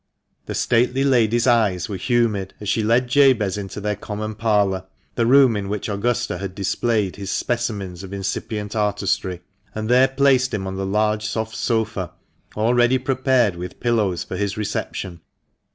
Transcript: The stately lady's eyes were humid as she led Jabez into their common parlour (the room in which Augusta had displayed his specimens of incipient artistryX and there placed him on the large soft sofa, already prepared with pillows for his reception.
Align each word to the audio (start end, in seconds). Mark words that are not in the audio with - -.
The 0.47 0.55
stately 0.55 1.03
lady's 1.03 1.45
eyes 1.45 1.87
were 1.87 1.95
humid 1.95 2.55
as 2.59 2.67
she 2.67 2.81
led 2.81 3.07
Jabez 3.07 3.55
into 3.55 3.79
their 3.79 3.95
common 3.95 4.33
parlour 4.33 4.87
(the 5.13 5.27
room 5.27 5.55
in 5.55 5.69
which 5.69 5.87
Augusta 5.87 6.39
had 6.39 6.55
displayed 6.55 7.17
his 7.17 7.29
specimens 7.29 8.01
of 8.01 8.11
incipient 8.11 8.71
artistryX 8.75 9.41
and 9.75 9.89
there 9.89 10.07
placed 10.07 10.55
him 10.55 10.65
on 10.65 10.75
the 10.75 10.87
large 10.87 11.27
soft 11.27 11.55
sofa, 11.55 12.13
already 12.57 12.97
prepared 12.97 13.55
with 13.57 13.79
pillows 13.79 14.23
for 14.23 14.37
his 14.37 14.57
reception. 14.57 15.21